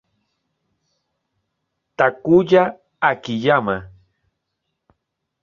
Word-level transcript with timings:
Takuya 1.97 2.63
Akiyama 3.09 3.75